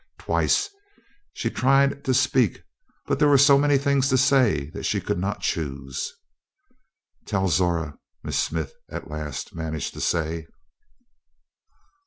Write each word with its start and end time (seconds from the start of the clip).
Twice 0.17 0.67
she 1.31 1.51
tried 1.51 2.03
to 2.05 2.13
speak, 2.15 2.63
but 3.05 3.19
there 3.19 3.27
were 3.27 3.37
so 3.37 3.55
many 3.59 3.77
things 3.77 4.09
to 4.09 4.17
say 4.17 4.71
that 4.71 4.81
she 4.83 4.99
could 4.99 5.19
not 5.19 5.41
choose. 5.41 6.11
"Tell 7.27 7.47
Zora," 7.47 7.99
Miss 8.23 8.39
Smith 8.39 8.73
at 8.89 9.11
last 9.11 9.53
managed 9.53 9.93
to 9.93 10.01
say. 10.01 10.47